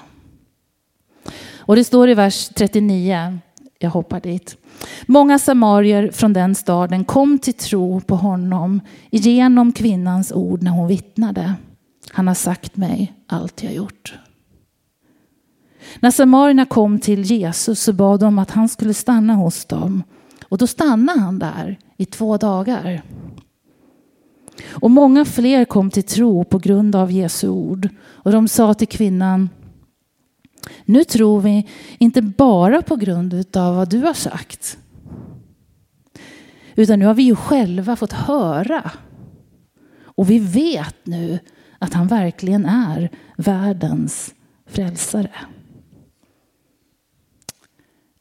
[1.55, 3.39] Och det står i vers 39
[3.83, 4.57] jag hoppar dit.
[5.05, 10.87] Många samarier från den staden kom till tro på honom genom kvinnans ord när hon
[10.87, 11.53] vittnade.
[12.11, 14.13] Han har sagt mig allt jag gjort.
[15.99, 20.03] När samarierna kom till Jesus så bad de att han skulle stanna hos dem.
[20.49, 23.01] Och då stannade han där i två dagar.
[24.69, 27.89] Och många fler kom till tro på grund av Jesu ord.
[28.01, 29.49] Och de sa till kvinnan
[30.85, 34.77] nu tror vi inte bara på grund av vad du har sagt.
[36.75, 38.91] Utan nu har vi ju själva fått höra.
[40.03, 41.39] Och vi vet nu
[41.79, 44.33] att han verkligen är världens
[44.65, 45.31] frälsare.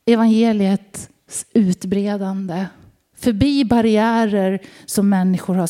[0.06, 1.08] Evangeliets
[1.52, 2.66] utbredande
[3.16, 5.66] förbi barriärer som människor har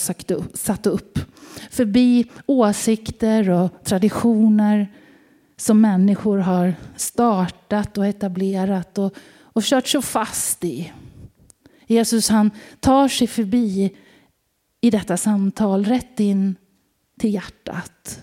[0.56, 1.18] satt upp,
[1.70, 4.92] förbi åsikter och traditioner
[5.61, 10.92] som människor har startat och etablerat och, och kört så fast i.
[11.87, 13.96] Jesus han tar sig förbi
[14.81, 16.57] i detta samtal rätt in
[17.18, 18.20] till hjärtat.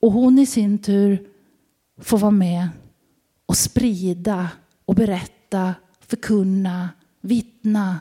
[0.00, 1.28] Och hon i sin tur
[1.98, 2.68] får vara med
[3.46, 4.48] och sprida
[4.84, 8.00] och berätta, förkunna, vittna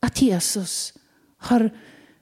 [0.00, 0.94] att Jesus
[1.36, 1.70] har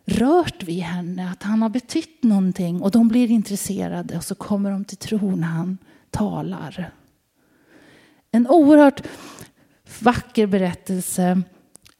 [0.09, 4.71] rört vid henne, att han har betytt någonting och de blir intresserade och så kommer
[4.71, 5.79] de till tro när han
[6.11, 6.92] talar.
[8.31, 9.03] En oerhört
[10.01, 11.42] vacker berättelse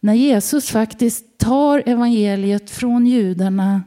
[0.01, 3.83] när Jesus faktiskt tar evangeliet från judarna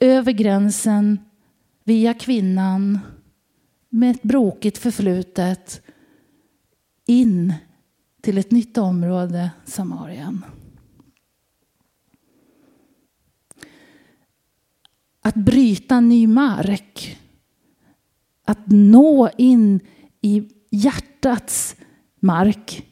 [0.00, 1.18] över gränsen
[1.84, 2.98] via kvinnan
[3.88, 5.82] med ett brokigt förflutet
[7.06, 7.54] in
[8.20, 10.44] till ett nytt område, Samarien.
[15.22, 17.18] Att bryta ny mark.
[18.44, 19.80] Att nå in
[20.20, 21.76] i hjärtats
[22.20, 22.86] mark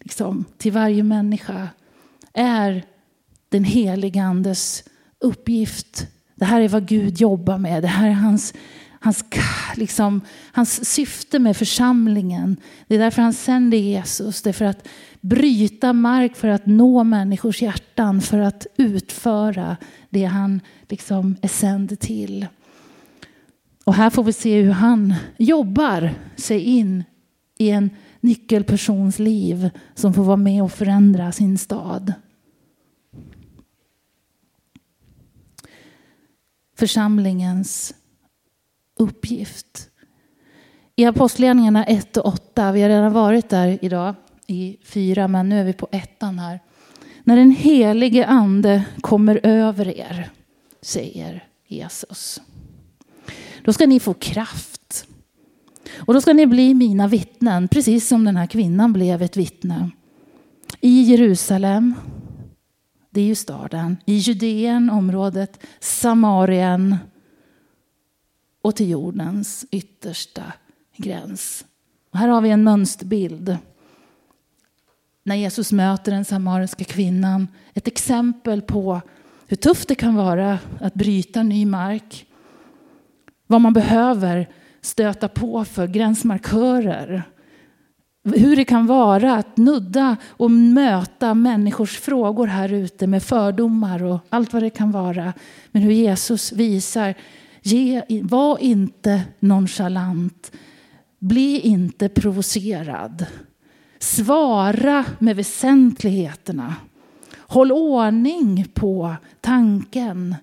[0.00, 1.68] liksom, till varje människa
[2.32, 2.84] är
[3.48, 4.84] den helige Andes
[5.20, 6.06] uppgift.
[6.34, 7.82] Det här är vad Gud jobbar med.
[7.82, 8.54] Det här är hans,
[9.06, 9.24] hans,
[9.76, 10.20] liksom,
[10.52, 12.56] hans syfte med församlingen.
[12.86, 14.42] Det är därför han sänder Jesus.
[14.42, 14.88] Det är för att
[15.20, 19.76] bryta mark, för att nå människors hjärtan, för att utföra
[20.10, 22.46] det han liksom är sänd till.
[23.84, 27.04] Och här får vi se hur han jobbar sig in
[27.58, 27.90] i en
[28.20, 32.12] nyckelpersons liv som får vara med och förändra sin stad.
[36.78, 37.94] Församlingens
[38.96, 39.90] uppgift.
[40.96, 44.14] I Apostlagärningarna 1 och 8, vi har redan varit där idag
[44.46, 46.60] i fyra, men nu är vi på ettan här.
[47.24, 50.30] När den helige ande kommer över er,
[50.82, 52.40] säger Jesus.
[53.64, 55.06] Då ska ni få kraft.
[55.96, 59.90] Och då ska ni bli mina vittnen, precis som den här kvinnan blev ett vittne.
[60.80, 61.94] I Jerusalem,
[63.10, 66.96] det är ju staden, i Judeen, området, Samarien
[68.66, 70.42] och till jordens yttersta
[70.96, 71.64] gräns.
[72.10, 73.56] Och här har vi en mönsterbild.
[75.22, 77.48] När Jesus möter den samariska kvinnan.
[77.74, 79.00] Ett exempel på
[79.46, 82.26] hur tufft det kan vara att bryta ny mark.
[83.46, 84.48] Vad man behöver
[84.80, 87.22] stöta på för gränsmarkörer.
[88.24, 94.20] Hur det kan vara att nudda och möta människors frågor här ute med fördomar och
[94.28, 95.32] allt vad det kan vara.
[95.72, 97.14] Men hur Jesus visar,
[97.66, 100.52] ge, var inte nonchalant.
[101.18, 103.26] Bli inte provocerad.
[103.98, 106.74] Svara med väsentligheterna.
[107.36, 110.34] Håll ordning på tanken.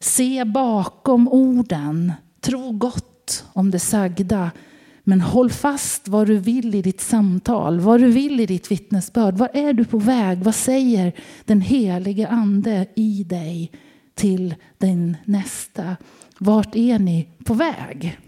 [0.00, 2.12] Se bakom orden.
[2.40, 4.50] Tro gott om det sagda.
[5.08, 9.34] Men håll fast vad du vill i ditt samtal, vad du vill i ditt vittnesbörd.
[9.34, 10.38] Var är du på väg?
[10.38, 11.12] Vad säger
[11.44, 13.72] den helige ande i dig
[14.14, 15.96] till din nästa?
[16.38, 18.18] Vart är ni på väg?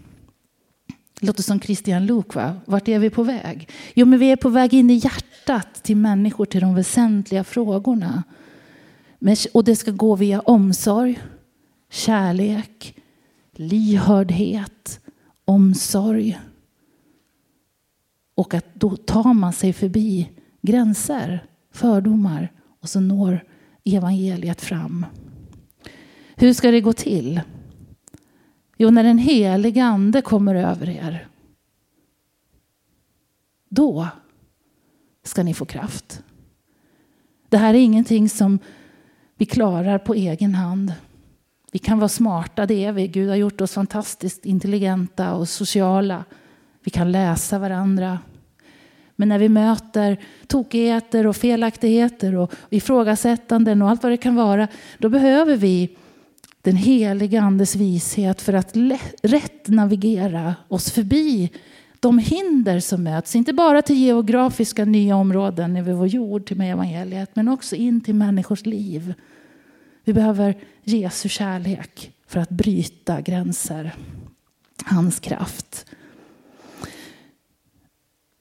[1.19, 2.55] Det låter som Christian Luuk, va?
[2.65, 3.69] Vart är vi på väg?
[3.93, 8.23] Jo, men vi är på väg in i hjärtat till människor, till de väsentliga frågorna.
[9.53, 11.19] Och det ska gå via omsorg,
[11.89, 12.95] kärlek,
[13.51, 14.99] lyhördhet,
[15.45, 16.39] omsorg.
[18.35, 20.29] Och att då tar man sig förbi
[20.61, 23.43] gränser, fördomar och så når
[23.83, 25.05] evangeliet fram.
[26.35, 27.41] Hur ska det gå till?
[28.81, 31.27] Jo, när den helige ande kommer över er.
[33.69, 34.07] Då
[35.23, 36.23] ska ni få kraft.
[37.49, 38.59] Det här är ingenting som
[39.35, 40.93] vi klarar på egen hand.
[41.71, 43.07] Vi kan vara smarta, det är vi.
[43.07, 46.25] Gud har gjort oss fantastiskt intelligenta och sociala.
[46.83, 48.19] Vi kan läsa varandra.
[49.15, 54.67] Men när vi möter tokigheter och felaktigheter och ifrågasättanden och allt vad det kan vara,
[54.97, 55.97] då behöver vi
[56.61, 58.75] den heliga Andes vishet för att
[59.21, 61.49] rätt navigera oss förbi
[61.99, 66.71] de hinder som möts, inte bara till geografiska nya områden över vår jord till med
[66.71, 69.13] evangeliet, men också in till människors liv.
[70.03, 73.95] Vi behöver Jesu kärlek för att bryta gränser.
[74.85, 75.85] Hans kraft.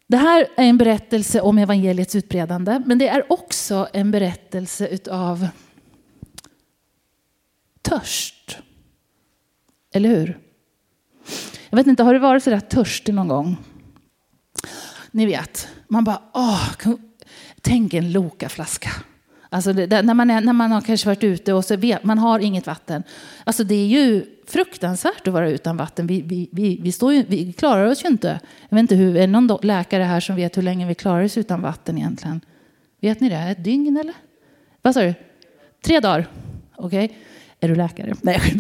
[0.07, 5.49] Det här är en berättelse om evangeliets utbredande, men det är också en berättelse av
[7.89, 8.59] törst.
[9.95, 10.39] Eller hur?
[11.71, 13.57] Jag vet inte, har du varit så där törstig någon gång?
[15.11, 16.71] Ni vet, man bara, åh,
[17.61, 18.91] tänk en Loka-flaska.
[19.51, 22.19] Alltså det, när, man är, när man har kanske varit ute och så vet, man
[22.19, 23.03] har inget vatten.
[23.45, 26.07] Alltså det är ju fruktansvärt att vara utan vatten.
[26.07, 28.41] Vi, vi, vi, vi, står ju, vi klarar oss ju inte.
[28.69, 31.25] Jag vet inte hur, är det någon läkare här som vet hur länge vi klarar
[31.25, 32.41] oss utan vatten egentligen?
[33.01, 33.37] Vet ni det?
[33.37, 34.15] Ett dygn eller?
[34.83, 35.15] Vad sa du?
[35.85, 36.27] Tre dagar?
[36.77, 37.05] Okej.
[37.05, 37.17] Okay.
[37.61, 38.15] Är du läkare?
[38.23, 38.41] Nej,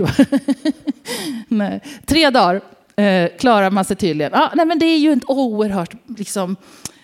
[1.49, 1.81] nej.
[2.07, 2.61] Tre dagar
[2.97, 4.35] eh, klarar man sig tydligen.
[4.35, 6.57] Ah, nej, men det är ju ett oerhört liksom,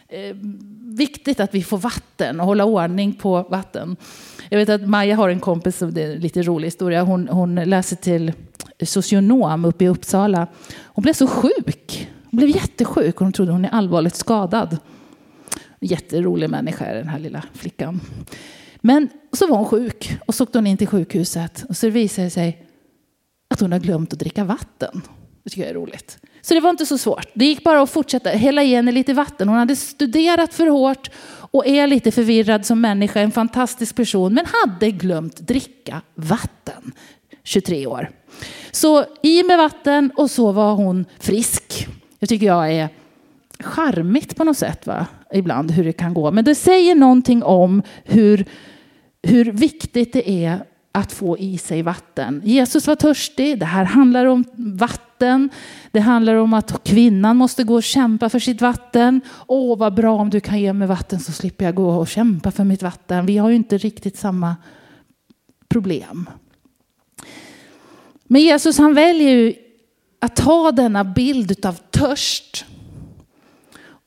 [0.09, 0.37] eh,
[0.81, 3.97] viktigt att vi får vatten och hålla ordning på vatten.
[4.49, 7.03] Jag vet att Maja har en kompis, det är en lite rolig historia.
[7.03, 8.33] Hon, hon läser till
[8.83, 10.47] socionom uppe i Uppsala.
[10.85, 12.09] Hon blev så sjuk.
[12.31, 14.79] Hon blev jättesjuk och hon trodde hon är allvarligt skadad.
[15.81, 18.01] Jätterolig människa är den här lilla flickan.
[18.87, 22.27] Men så var hon sjuk och så åkte hon in till sjukhuset och så visade
[22.27, 22.67] det sig
[23.51, 25.03] att hon har glömt att dricka vatten.
[25.45, 26.19] Det tycker jag är roligt.
[26.43, 27.27] Så det var inte så svårt.
[27.35, 29.49] Det gick bara att fortsätta hälla i henne lite vatten.
[29.49, 34.47] Hon hade studerat för hårt och är lite förvirrad som människa, en fantastisk person, men
[34.47, 36.93] hade glömt dricka vatten.
[37.45, 38.11] 23 år.
[38.71, 41.87] Så i med vatten och så var hon frisk.
[42.19, 42.89] Det tycker jag är
[43.61, 45.07] charmigt på något sätt, va?
[45.35, 46.31] ibland hur det kan gå.
[46.31, 48.45] Men det säger någonting om hur,
[49.25, 52.43] hur viktigt det är att få i sig vatten.
[52.45, 53.59] Jesus var törstig.
[53.59, 55.51] Det här handlar om vatten.
[55.91, 59.21] Det handlar om att kvinnan måste gå och kämpa för sitt vatten.
[59.47, 62.51] Åh, vad bra om du kan ge mig vatten så slipper jag gå och kämpa
[62.51, 63.27] för mitt vatten.
[63.27, 64.57] Vi har ju inte riktigt samma
[65.69, 66.31] problem.
[68.25, 69.55] Men Jesus han väljer ju
[70.21, 72.65] att ta denna bild av törst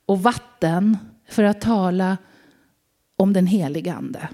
[0.05, 0.97] och vatten
[1.29, 2.17] för att tala
[3.17, 4.27] om den helige ande.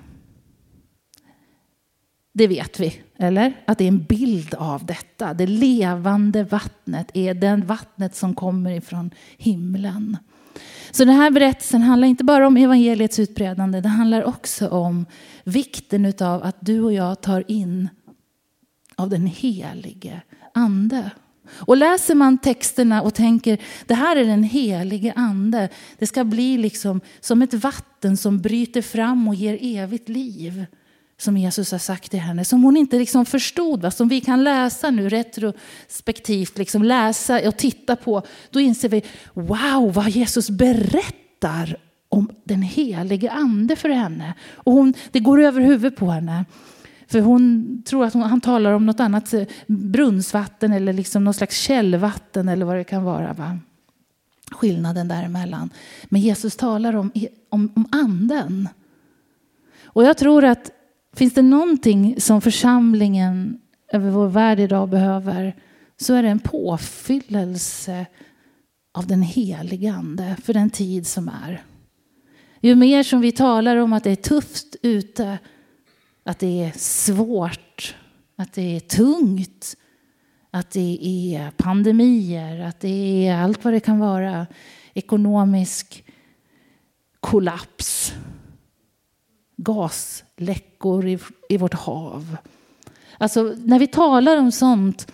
[2.34, 3.54] Det vet vi, eller?
[3.66, 5.34] Att det är en bild av detta.
[5.34, 10.18] Det levande vattnet är den vattnet som kommer ifrån himlen.
[10.92, 15.06] Så den här berättelsen handlar inte bara om evangeliets utbredande, det handlar också om
[15.44, 17.90] vikten av att du och jag tar in
[18.96, 20.22] av den helige
[20.54, 21.12] ande.
[21.52, 25.70] Och läser man texterna och tänker det här är den helige ande.
[25.98, 30.66] Det ska bli liksom som ett vatten som bryter fram och ger evigt liv.
[31.24, 33.82] Som Jesus har sagt till henne, som hon inte liksom förstod.
[33.82, 33.92] Va?
[33.92, 38.22] Som vi kan läsa nu retrospektivt, liksom läsa och titta på.
[38.50, 41.78] Då inser vi, wow vad Jesus berättar
[42.10, 44.34] om den helige ande för henne.
[44.54, 46.46] Och hon, det går över huvudet på henne.
[47.08, 51.34] För hon tror att hon, han talar om något annat eh, brunnsvatten eller liksom någon
[51.34, 53.34] slags källvatten eller vad det kan vara.
[53.34, 53.60] Va?
[54.52, 55.70] Skillnaden däremellan.
[56.06, 57.12] Men Jesus talar om,
[57.50, 58.70] om, om anden.
[59.86, 60.72] Och jag tror att
[61.14, 63.60] finns det någonting som församlingen
[63.92, 65.56] över vår värld idag behöver
[65.98, 68.06] så är det en påfyllelse
[68.92, 71.64] av den helige ande för den tid som är.
[72.62, 75.40] Ju mer som vi talar om att det är tufft ute
[76.24, 77.96] att det är svårt,
[78.36, 79.76] att det är tungt,
[80.52, 84.48] att det är pandemier, att det är allt vad det kan vara.
[84.94, 86.04] Ekonomisk
[87.20, 88.14] kollaps,
[89.58, 92.38] gas, läckor i, i vårt hav.
[93.18, 95.12] Alltså, när vi talar om sånt,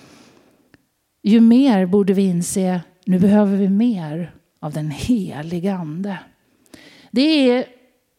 [1.24, 6.20] ju mer borde vi inse nu behöver vi mer av den heliga ande.
[7.12, 7.66] Det är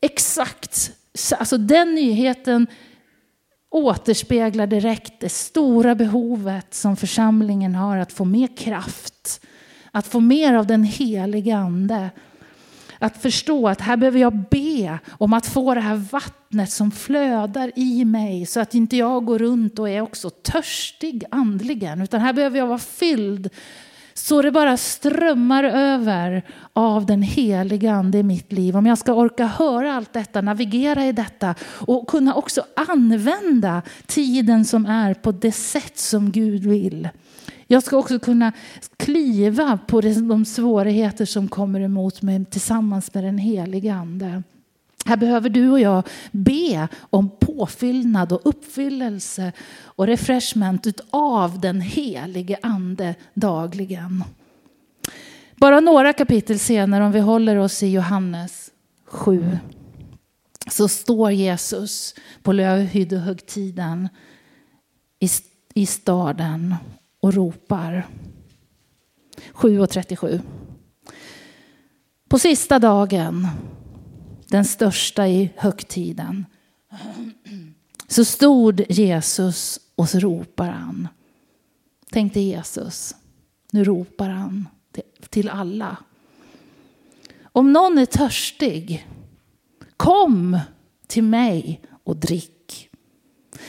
[0.00, 0.92] exakt
[1.38, 2.66] Alltså den nyheten
[3.70, 9.46] återspeglar direkt det stora behovet som församlingen har att få mer kraft,
[9.90, 12.10] att få mer av den heliga ande.
[13.02, 17.72] Att förstå att här behöver jag be om att få det här vattnet som flödar
[17.76, 22.02] i mig så att inte jag går runt och är också törstig andligen.
[22.02, 23.50] Utan här behöver jag vara fylld
[24.14, 28.76] så det bara strömmar över av den heliga ande i mitt liv.
[28.76, 34.64] Om jag ska orka höra allt detta, navigera i detta och kunna också använda tiden
[34.64, 37.08] som är på det sätt som Gud vill.
[37.72, 38.52] Jag ska också kunna
[38.96, 44.42] kliva på de svårigheter som kommer emot mig tillsammans med den heliga ande.
[45.04, 49.52] Här behöver du och jag be om påfyllnad och uppfyllelse
[49.82, 54.24] och refreshment av den helige ande dagligen.
[55.56, 58.70] Bara några kapitel senare, om vi håller oss i Johannes
[59.04, 59.58] 7,
[60.70, 64.08] så står Jesus på lövhyddehögtiden
[65.20, 65.28] i,
[65.74, 66.74] i staden
[67.20, 68.06] och ropar.
[69.52, 70.40] 7.37.
[72.28, 73.46] På sista dagen
[74.46, 76.46] den största i högtiden.
[78.08, 81.08] Så stod Jesus och så ropar han.
[82.10, 83.14] tänkte Jesus.
[83.72, 84.68] Nu ropar han
[85.28, 85.96] till alla.
[87.42, 89.06] Om någon är törstig,
[89.96, 90.58] kom
[91.06, 92.88] till mig och drick.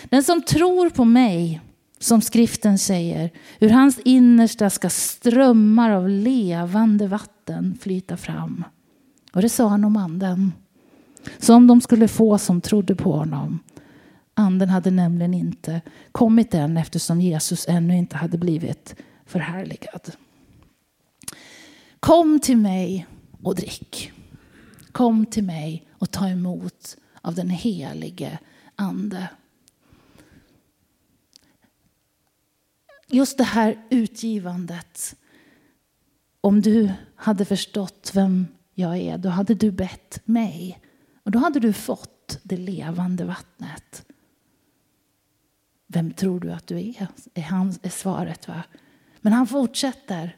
[0.04, 1.62] Den som tror på mig,
[2.02, 3.30] som skriften säger,
[3.60, 8.64] ur hans innersta ska strömmar av levande vatten flyta fram.
[9.34, 10.54] Och det sa han om anden.
[11.38, 13.60] Som de skulle få som trodde på honom.
[14.34, 15.82] Anden hade nämligen inte
[16.12, 18.96] kommit än eftersom Jesus ännu inte hade blivit
[19.26, 20.12] förhärligad.
[22.00, 23.08] Kom till mig
[23.44, 24.12] och drick.
[24.92, 28.40] Kom till mig och ta emot av den helige
[28.76, 29.30] Ande.
[33.12, 35.16] Just det här utgivandet.
[36.42, 40.80] Om du hade förstått vem jag är, då hade du bett mig.
[41.24, 44.06] Och då hade du fått det levande vattnet.
[45.88, 47.08] Vem tror du att du är?
[47.34, 48.48] Är, han, är svaret.
[48.48, 48.64] Va?
[49.22, 50.38] Men han fortsätter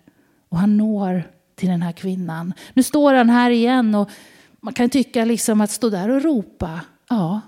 [0.49, 2.53] och han når till den här kvinnan.
[2.73, 4.09] Nu står han här igen och
[4.61, 6.81] man kan tycka liksom att stå där och ropa.
[7.09, 7.41] Ja,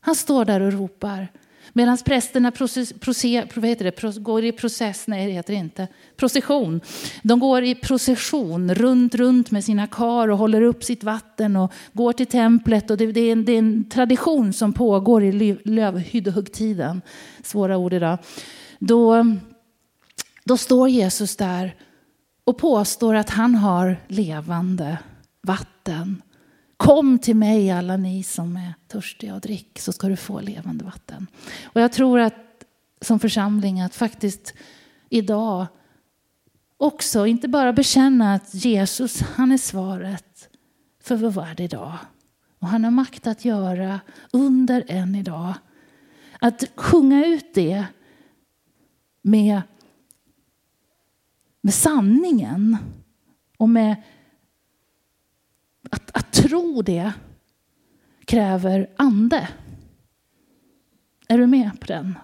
[0.00, 1.28] han står där och ropar.
[1.72, 6.80] Medan prästerna process, process, det, går i process, nej det heter det inte, procession.
[7.22, 11.72] De går i procession runt, runt med sina kar och håller upp sitt vatten och
[11.92, 12.90] går till templet.
[12.90, 17.02] Och det, det, är, en, det är en tradition som pågår i lövhyddohuggtiden,
[17.42, 18.18] Svåra ord idag.
[18.78, 19.24] Då,
[20.44, 21.74] då står Jesus där
[22.44, 24.98] och påstår att han har levande
[25.42, 26.22] vatten.
[26.78, 30.84] Kom till mig alla ni som är törstiga och drick så ska du få levande
[30.84, 31.26] vatten.
[31.64, 32.34] Och jag tror att
[33.00, 34.54] som församling att faktiskt
[35.08, 35.66] idag
[36.76, 40.48] också inte bara bekänna att Jesus han är svaret
[41.02, 41.98] för vår värld idag.
[42.58, 44.00] Och han har makt att göra
[44.32, 45.54] under än idag.
[46.40, 47.84] Att sjunga ut det
[49.22, 49.62] med,
[51.60, 52.76] med sanningen
[53.56, 53.96] och med
[55.90, 57.12] att, att tro det
[58.24, 59.48] kräver ande.
[61.28, 62.18] Är du med på den?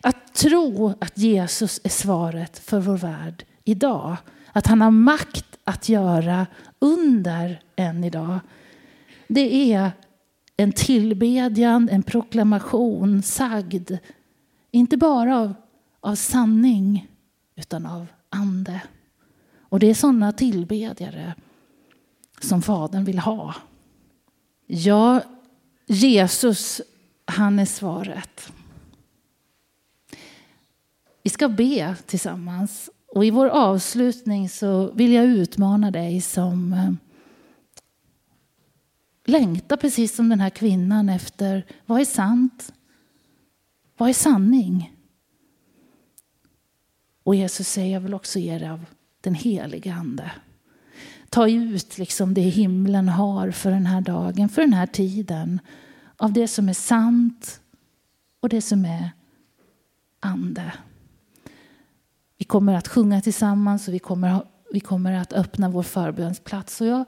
[0.00, 4.16] Att tro att Jesus är svaret för vår värld idag.
[4.52, 6.46] Att han har makt att göra
[6.78, 8.38] under än idag.
[9.28, 9.90] Det är
[10.56, 13.92] en tillbedjan, en proklamation sagd.
[14.70, 15.54] Inte bara av,
[16.00, 17.08] av sanning
[17.56, 18.82] utan av ande.
[19.60, 21.34] Och det är sådana tillbedjare
[22.40, 23.54] som Fadern vill ha.
[24.66, 25.22] Ja,
[25.86, 26.80] Jesus,
[27.24, 28.52] han är svaret.
[31.22, 32.90] Vi ska be tillsammans.
[33.06, 36.92] Och i vår avslutning så vill jag utmana dig som eh,
[39.24, 42.72] längtar precis som den här kvinnan efter vad är sant?
[43.96, 44.96] Vad är sanning?
[47.22, 48.84] Och Jesus säger jag vill också ge dig av
[49.20, 50.30] den heliga Ande
[51.30, 55.60] ta ut liksom det himlen har för den här dagen, för den här tiden.
[56.16, 57.60] Av det som är sant
[58.40, 59.10] och det som är
[60.20, 60.72] ande.
[62.38, 66.80] Vi kommer att sjunga tillsammans och vi kommer, vi kommer att öppna vår förbönsplats.
[66.80, 67.04] Och jag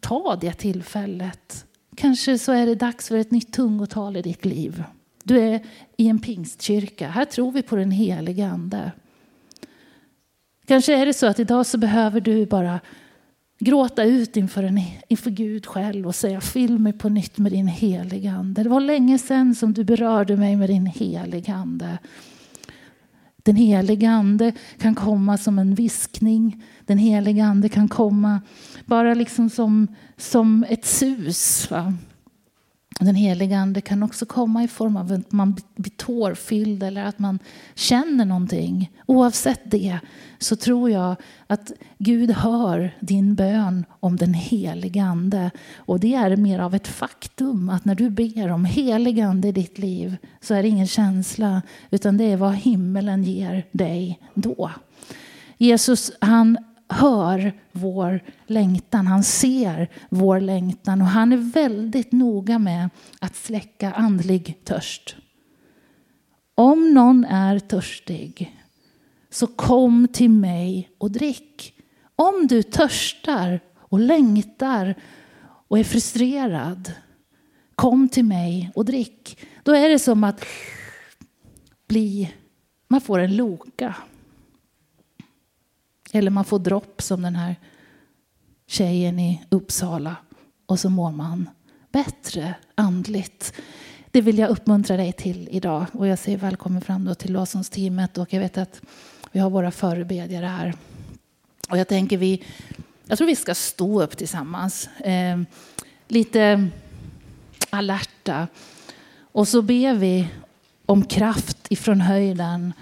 [0.00, 1.66] tar det tillfället.
[1.96, 4.84] Kanske så är det dags för ett nytt tungotal i ditt liv.
[5.24, 5.66] Du är
[5.96, 7.08] i en pingstkyrka.
[7.08, 8.92] Här tror vi på den heliga Ande.
[10.66, 12.80] Kanske är det så att idag så behöver du bara
[13.58, 17.66] gråta ut inför, en, inför Gud själv och säga fyll mig på nytt med din
[17.66, 18.62] heliga Ande.
[18.62, 21.98] Det var länge sedan som du berörde mig med din heliga Ande.
[23.36, 26.64] Den heliga Ande kan komma som en viskning.
[26.86, 28.40] Den heliga Ande kan komma
[28.84, 29.86] bara liksom som,
[30.16, 31.70] som ett sus.
[31.70, 31.94] Va?
[33.00, 37.18] Den heliga Ande kan också komma i form av att man blir tårfylld eller att
[37.18, 37.38] man
[37.74, 38.90] känner någonting.
[39.06, 39.98] Oavsett det
[40.38, 41.16] så tror jag
[41.46, 45.50] att Gud hör din bön om den heliga Ande.
[45.76, 49.52] Och det är mer av ett faktum att när du ber om helig Ande i
[49.52, 54.70] ditt liv så är det ingen känsla utan det är vad himmelen ger dig då.
[55.58, 56.58] Jesus han
[56.92, 62.90] hör vår längtan, han ser vår längtan och han är väldigt noga med
[63.20, 65.16] att släcka andlig törst.
[66.54, 68.58] Om någon är törstig
[69.30, 71.74] så kom till mig och drick.
[72.16, 74.94] Om du törstar och längtar
[75.68, 76.92] och är frustrerad,
[77.74, 79.38] kom till mig och drick.
[79.62, 80.44] Då är det som att
[81.88, 82.34] bli,
[82.88, 83.94] man får en loka.
[86.12, 87.56] Eller man får dropp som den här
[88.66, 90.16] tjejen i Uppsala
[90.66, 91.48] och så mår man
[91.92, 93.54] bättre andligt.
[94.10, 95.86] Det vill jag uppmuntra dig till idag.
[95.92, 98.82] Och jag säger välkommen fram då till lovsångsteamet och jag vet att
[99.32, 100.74] vi har våra förebedjare här.
[101.70, 102.44] Och jag tänker vi,
[103.06, 104.86] jag tror vi ska stå upp tillsammans.
[104.86, 105.40] Eh,
[106.08, 106.68] lite
[107.70, 108.48] alerta.
[109.32, 110.28] Och så ber vi
[110.86, 112.72] om kraft ifrån höjden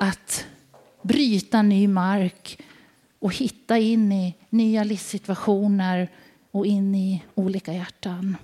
[0.00, 0.46] att
[1.06, 2.58] bryta ny mark
[3.18, 6.08] och hitta in i nya livssituationer
[6.50, 8.36] och in i olika hjärtan.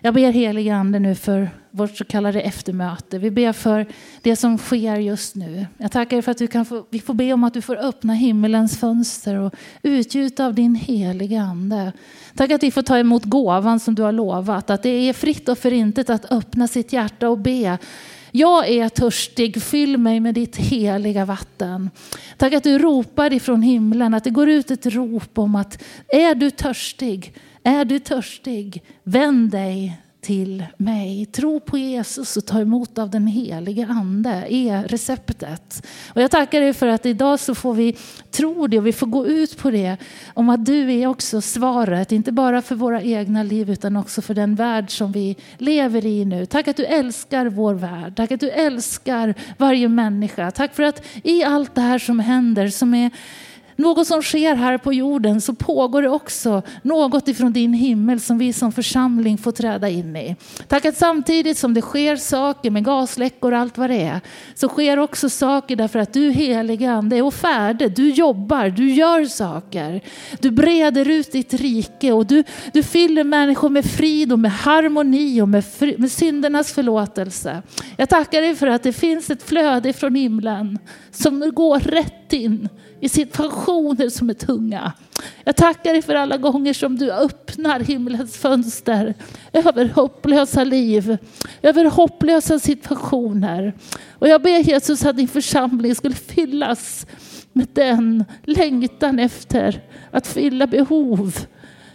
[0.00, 3.18] Jag ber helige Ande nu för vårt så kallade eftermöte.
[3.18, 3.86] Vi ber för
[4.22, 5.66] det som sker just nu.
[5.78, 8.14] Jag tackar för att du kan få, vi får be om att du får öppna
[8.14, 11.92] himmelens fönster och utgjuta av din heliga Ande.
[12.34, 14.70] Tack att vi får ta emot gåvan som du har lovat.
[14.70, 17.78] Att det är fritt och förintet att öppna sitt hjärta och be.
[18.36, 21.90] Jag är törstig, fyll mig med ditt heliga vatten.
[22.36, 26.34] Tack att du ropar ifrån himlen, att det går ut ett rop om att är
[26.34, 31.26] du törstig, är du törstig, vänd dig till mig.
[31.26, 35.86] Tro på Jesus och ta emot av den helige ande är receptet.
[36.08, 37.96] Och jag tackar dig för att idag så får vi
[38.30, 39.96] tro det och vi får gå ut på det.
[40.34, 44.34] Om att du är också svaret, inte bara för våra egna liv utan också för
[44.34, 46.46] den värld som vi lever i nu.
[46.46, 48.16] Tack att du älskar vår värld.
[48.16, 50.50] Tack att du älskar varje människa.
[50.50, 53.10] Tack för att i allt det här som händer som är
[53.76, 58.38] något som sker här på jorden så pågår det också något ifrån din himmel som
[58.38, 60.36] vi som församling får träda in i.
[60.68, 64.20] Tack att samtidigt som det sker saker med gasläckor och allt vad det är
[64.54, 67.96] så sker också saker därför att du helige ande är färdig.
[67.96, 70.00] Du jobbar, du gör saker.
[70.40, 75.40] Du breder ut ditt rike och du, du fyller människor med frid och med harmoni
[75.40, 77.62] och med, fri, med syndernas förlåtelse.
[77.96, 80.78] Jag tackar dig för att det finns ett flöde från himlen
[81.10, 82.68] som går rätt in
[83.04, 84.92] i situationer som är tunga.
[85.44, 89.14] Jag tackar dig för alla gånger som du öppnar himlens fönster
[89.52, 91.16] över hopplösa liv,
[91.62, 93.72] över hopplösa situationer.
[94.10, 97.06] Och jag ber Jesus att din församling skulle fyllas
[97.52, 101.36] med den längtan efter att fylla behov,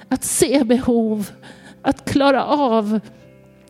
[0.10, 1.30] att se behov,
[1.82, 2.99] att klara av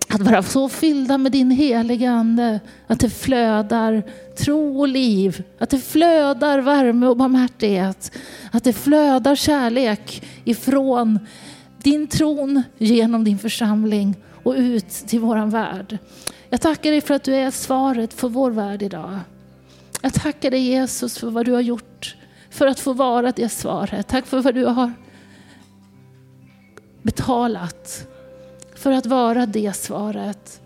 [0.10, 4.04] att vara så fyllda med din heliga Ande att det flödar
[4.38, 8.12] tro och liv, att det flödar värme och barmhärtighet,
[8.52, 11.20] att det flödar kärlek ifrån
[11.84, 15.98] din tron genom din församling och ut till våran värld.
[16.50, 19.20] Jag tackar dig för att du är svaret för vår värld idag.
[20.02, 22.16] Jag tackar dig Jesus för vad du har gjort
[22.50, 24.08] för att få vara det svaret.
[24.08, 24.94] Tack för vad du har
[27.02, 28.08] betalat
[28.80, 30.62] för att vara det svaret.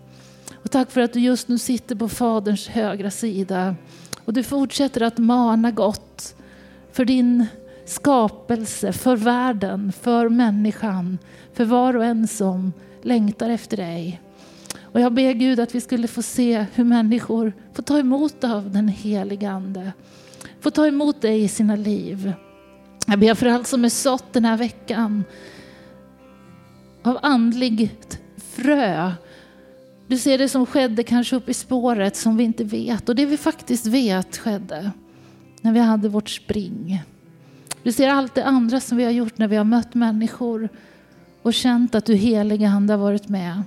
[0.54, 3.76] Och tack för att du just nu sitter på Faderns högra sida
[4.24, 6.34] och du fortsätter att mana gott
[6.92, 7.46] för din
[7.86, 11.18] skapelse, för världen, för människan,
[11.52, 14.20] för var och en som längtar efter dig.
[14.82, 18.70] Och jag ber Gud att vi skulle få se hur människor får ta emot av
[18.70, 19.92] den heliga Ande.
[20.60, 22.32] Får ta emot dig i sina liv.
[23.06, 25.24] Jag ber för allt som är sått den här veckan
[27.04, 29.12] av andligt frö.
[30.06, 33.08] Du ser det som skedde kanske upp i spåret som vi inte vet.
[33.08, 34.90] Och det vi faktiskt vet skedde
[35.60, 37.02] när vi hade vårt spring.
[37.82, 40.68] Du ser allt det andra som vi har gjort när vi har mött människor
[41.42, 43.62] och känt att du heliga Ande har varit med.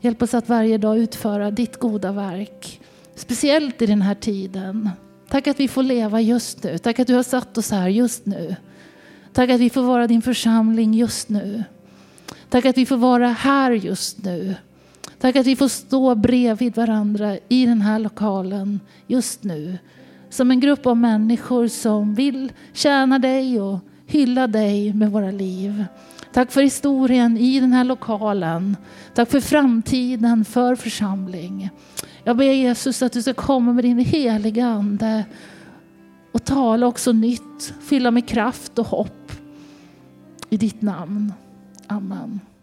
[0.00, 2.80] Hjälp oss att varje dag utföra ditt goda verk.
[3.14, 4.90] Speciellt i den här tiden.
[5.28, 6.78] Tack att vi får leva just nu.
[6.78, 8.56] Tack att du har satt oss här just nu.
[9.32, 11.64] Tack att vi får vara din församling just nu.
[12.54, 14.54] Tack att vi får vara här just nu.
[15.20, 19.78] Tack att vi får stå bredvid varandra i den här lokalen just nu.
[20.30, 25.84] Som en grupp av människor som vill tjäna dig och hylla dig med våra liv.
[26.32, 28.76] Tack för historien i den här lokalen.
[29.14, 31.70] Tack för framtiden för församling.
[32.24, 35.24] Jag ber Jesus att du ska komma med din heliga Ande
[36.32, 39.32] och tala också nytt, fylla med kraft och hopp
[40.50, 41.32] i ditt namn.
[41.90, 42.53] Amen.